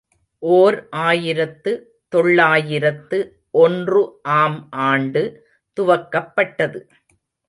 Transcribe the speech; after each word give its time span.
ஓர் 0.39 0.87
ஆயிரத்து 0.89 1.71
தொள்ளாயிரத்து 2.07 3.19
ஒன்று 3.51 4.01
ஆம் 4.21 4.67
ஆண்டு 4.71 5.23
துவக்கப்பட்டது. 5.77 6.79